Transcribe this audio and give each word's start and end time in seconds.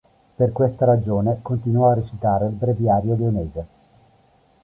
Per 0.35 0.51
questa 0.51 0.83
ragione 0.83 1.43
continuò 1.43 1.89
a 1.89 1.93
recitare 1.93 2.47
il 2.47 2.53
Breviario 2.53 3.13
lionese. 3.13 3.67